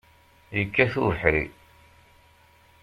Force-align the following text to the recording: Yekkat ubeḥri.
Yekkat 0.57 0.93
ubeḥri. 1.01 1.43